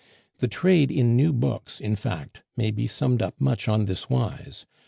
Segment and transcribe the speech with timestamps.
[0.39, 4.65] The trade in new books may, in fact, be summed up much on this wise.